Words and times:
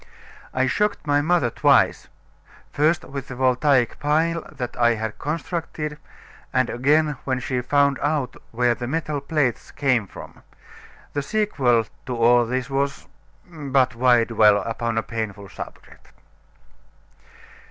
I 0.51 0.65
shocked 0.65 1.05
my 1.05 1.21
mother 1.21 1.51
twice 1.51 2.07
first 2.71 3.03
with 3.03 3.27
the 3.27 3.35
voltaic 3.35 3.99
pile 3.99 4.43
that 4.51 4.75
I 4.75 4.95
had 4.95 5.19
constructed, 5.19 5.99
and 6.51 6.71
again 6.71 7.17
when 7.23 7.39
she 7.39 7.61
found 7.61 7.99
out 8.01 8.35
where 8.49 8.73
the 8.73 8.87
metal 8.87 9.21
plates 9.21 9.69
came 9.69 10.07
from. 10.07 10.41
The 11.13 11.21
sequel 11.21 11.85
to 12.07 12.15
all 12.17 12.47
this 12.47 12.67
was 12.67 13.05
but 13.45 13.93
why 13.93 14.23
dwell 14.23 14.57
upon 14.63 14.97
a 14.97 15.03
painful 15.03 15.49
subject! 15.49 16.11